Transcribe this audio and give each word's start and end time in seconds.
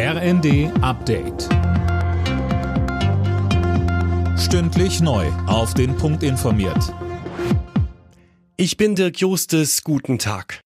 RND 0.00 0.70
Update. 0.80 1.48
Stündlich 4.38 5.00
neu. 5.00 5.26
Auf 5.48 5.74
den 5.74 5.96
Punkt 5.96 6.22
informiert. 6.22 6.94
Ich 8.56 8.76
bin 8.76 8.94
Dirk 8.94 9.18
Justes. 9.18 9.82
Guten 9.82 10.20
Tag. 10.20 10.60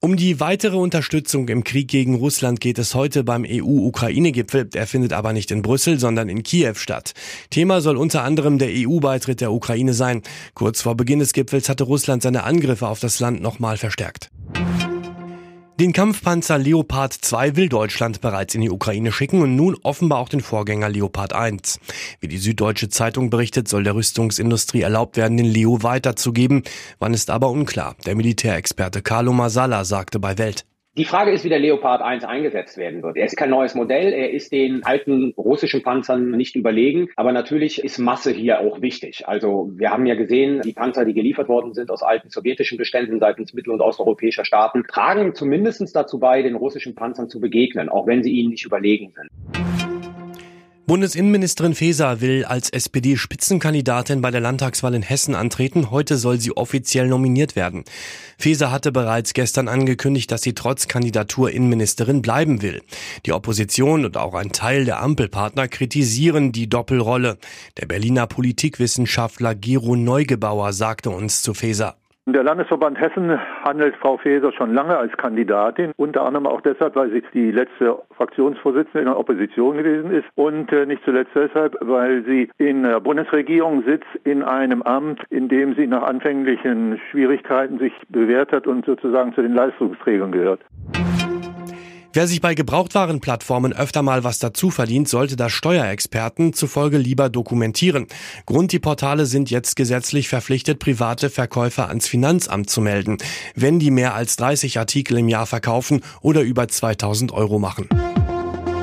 Um 0.00 0.16
die 0.16 0.40
weitere 0.40 0.78
Unterstützung 0.78 1.46
im 1.48 1.62
Krieg 1.62 1.88
gegen 1.88 2.14
Russland 2.14 2.62
geht 2.62 2.78
es 2.78 2.94
heute 2.94 3.22
beim 3.22 3.44
EU-Ukraine-Gipfel. 3.46 4.64
Der 4.64 4.86
findet 4.86 5.12
aber 5.12 5.34
nicht 5.34 5.50
in 5.50 5.60
Brüssel, 5.60 6.00
sondern 6.00 6.30
in 6.30 6.42
Kiew 6.42 6.76
statt. 6.76 7.12
Thema 7.50 7.82
soll 7.82 7.98
unter 7.98 8.24
anderem 8.24 8.56
der 8.56 8.70
EU-Beitritt 8.72 9.42
der 9.42 9.52
Ukraine 9.52 9.92
sein. 9.92 10.22
Kurz 10.54 10.80
vor 10.80 10.94
Beginn 10.94 11.18
des 11.18 11.34
Gipfels 11.34 11.68
hatte 11.68 11.84
Russland 11.84 12.22
seine 12.22 12.44
Angriffe 12.44 12.88
auf 12.88 12.98
das 12.98 13.20
Land 13.20 13.42
nochmal 13.42 13.76
verstärkt. 13.76 14.31
Den 15.80 15.94
Kampfpanzer 15.94 16.58
Leopard 16.58 17.14
2 17.14 17.56
will 17.56 17.68
Deutschland 17.68 18.20
bereits 18.20 18.54
in 18.54 18.60
die 18.60 18.70
Ukraine 18.70 19.10
schicken 19.10 19.40
und 19.40 19.56
nun 19.56 19.76
offenbar 19.82 20.18
auch 20.18 20.28
den 20.28 20.42
Vorgänger 20.42 20.90
Leopard 20.90 21.32
1. 21.32 21.80
Wie 22.20 22.28
die 22.28 22.36
Süddeutsche 22.36 22.90
Zeitung 22.90 23.30
berichtet, 23.30 23.68
soll 23.68 23.82
der 23.82 23.94
Rüstungsindustrie 23.94 24.82
erlaubt 24.82 25.16
werden, 25.16 25.38
den 25.38 25.46
Leo 25.46 25.82
weiterzugeben. 25.82 26.62
Wann 26.98 27.14
ist 27.14 27.30
aber 27.30 27.48
unklar. 27.48 27.96
Der 28.04 28.14
Militärexperte 28.14 29.00
Carlo 29.00 29.32
Masala 29.32 29.84
sagte 29.84 30.20
bei 30.20 30.36
Welt. 30.36 30.66
Die 30.98 31.06
Frage 31.06 31.30
ist, 31.30 31.42
wie 31.42 31.48
der 31.48 31.58
Leopard 31.58 32.02
1 32.02 32.22
eingesetzt 32.24 32.76
werden 32.76 33.02
wird. 33.02 33.16
Er 33.16 33.24
ist 33.24 33.34
kein 33.34 33.48
neues 33.48 33.74
Modell, 33.74 34.12
er 34.12 34.30
ist 34.30 34.52
den 34.52 34.84
alten 34.84 35.32
russischen 35.38 35.82
Panzern 35.82 36.32
nicht 36.32 36.54
überlegen, 36.54 37.08
aber 37.16 37.32
natürlich 37.32 37.82
ist 37.82 37.96
Masse 37.96 38.30
hier 38.30 38.60
auch 38.60 38.82
wichtig. 38.82 39.26
Also 39.26 39.70
wir 39.72 39.90
haben 39.90 40.04
ja 40.04 40.16
gesehen, 40.16 40.60
die 40.60 40.74
Panzer, 40.74 41.06
die 41.06 41.14
geliefert 41.14 41.48
worden 41.48 41.72
sind 41.72 41.90
aus 41.90 42.02
alten 42.02 42.28
sowjetischen 42.28 42.76
Beständen 42.76 43.20
seitens 43.20 43.54
mittel- 43.54 43.72
und 43.72 43.80
osteuropäischer 43.80 44.44
Staaten, 44.44 44.84
tragen 44.86 45.34
zumindest 45.34 45.96
dazu 45.96 46.18
bei, 46.18 46.42
den 46.42 46.56
russischen 46.56 46.94
Panzern 46.94 47.30
zu 47.30 47.40
begegnen, 47.40 47.88
auch 47.88 48.06
wenn 48.06 48.22
sie 48.22 48.32
ihnen 48.32 48.50
nicht 48.50 48.66
überlegen 48.66 49.14
sind. 49.16 49.30
Bundesinnenministerin 50.84 51.76
Faeser 51.76 52.20
will 52.20 52.44
als 52.44 52.68
SPD-Spitzenkandidatin 52.68 54.20
bei 54.20 54.32
der 54.32 54.40
Landtagswahl 54.40 54.94
in 54.94 55.02
Hessen 55.02 55.36
antreten. 55.36 55.92
Heute 55.92 56.16
soll 56.16 56.40
sie 56.40 56.56
offiziell 56.56 57.06
nominiert 57.06 57.54
werden. 57.54 57.84
Faeser 58.36 58.72
hatte 58.72 58.90
bereits 58.90 59.32
gestern 59.32 59.68
angekündigt, 59.68 60.32
dass 60.32 60.42
sie 60.42 60.54
trotz 60.54 60.88
Kandidatur 60.88 61.52
Innenministerin 61.52 62.20
bleiben 62.20 62.62
will. 62.62 62.82
Die 63.26 63.32
Opposition 63.32 64.04
und 64.04 64.16
auch 64.16 64.34
ein 64.34 64.50
Teil 64.50 64.84
der 64.84 65.00
Ampelpartner 65.00 65.68
kritisieren 65.68 66.50
die 66.50 66.68
Doppelrolle. 66.68 67.38
Der 67.78 67.86
Berliner 67.86 68.26
Politikwissenschaftler 68.26 69.54
Gero 69.54 69.94
Neugebauer 69.94 70.72
sagte 70.72 71.10
uns 71.10 71.42
zu 71.42 71.54
Faeser. 71.54 72.01
Der 72.32 72.44
Landesverband 72.44 72.98
Hessen 72.98 73.38
handelt 73.62 73.94
Frau 73.96 74.16
Faeser 74.16 74.52
schon 74.52 74.72
lange 74.72 74.96
als 74.96 75.14
Kandidatin, 75.18 75.92
unter 75.98 76.22
anderem 76.22 76.46
auch 76.46 76.62
deshalb, 76.62 76.96
weil 76.96 77.10
sie 77.10 77.22
die 77.34 77.50
letzte 77.50 77.98
Fraktionsvorsitzende 78.16 79.00
in 79.00 79.04
der 79.04 79.18
Opposition 79.18 79.76
gewesen 79.76 80.10
ist 80.10 80.24
und 80.34 80.72
äh, 80.72 80.86
nicht 80.86 81.04
zuletzt 81.04 81.32
deshalb, 81.34 81.76
weil 81.82 82.24
sie 82.24 82.48
in 82.56 82.84
der 82.84 83.00
Bundesregierung 83.00 83.84
sitzt 83.84 84.08
in 84.24 84.42
einem 84.42 84.80
Amt, 84.80 85.22
in 85.28 85.50
dem 85.50 85.74
sie 85.74 85.86
nach 85.86 86.04
anfänglichen 86.04 86.98
Schwierigkeiten 87.10 87.78
sich 87.78 87.92
bewährt 88.08 88.50
hat 88.52 88.66
und 88.66 88.86
sozusagen 88.86 89.34
zu 89.34 89.42
den 89.42 89.52
Leistungsträgern 89.52 90.32
gehört. 90.32 90.60
Wer 92.14 92.26
sich 92.26 92.42
bei 92.42 92.54
Gebrauchtwarenplattformen 92.54 93.72
öfter 93.72 94.02
mal 94.02 94.22
was 94.22 94.38
dazu 94.38 94.70
verdient, 94.70 95.08
sollte 95.08 95.34
das 95.34 95.50
Steuerexperten 95.52 96.52
zufolge 96.52 96.98
lieber 96.98 97.30
dokumentieren. 97.30 98.06
Grund 98.44 98.72
die 98.72 98.78
Portale 98.78 99.24
sind 99.24 99.50
jetzt 99.50 99.76
gesetzlich 99.76 100.28
verpflichtet, 100.28 100.78
private 100.78 101.30
Verkäufer 101.30 101.88
ans 101.88 102.06
Finanzamt 102.06 102.68
zu 102.68 102.82
melden, 102.82 103.16
wenn 103.54 103.78
die 103.78 103.90
mehr 103.90 104.14
als 104.14 104.36
30 104.36 104.78
Artikel 104.78 105.16
im 105.16 105.28
Jahr 105.28 105.46
verkaufen 105.46 106.02
oder 106.20 106.42
über 106.42 106.68
2000 106.68 107.32
Euro 107.32 107.58
machen. 107.58 107.88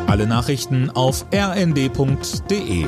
Alle 0.08 0.26
Nachrichten 0.26 0.90
auf 0.90 1.28
rnd.de 1.32 2.88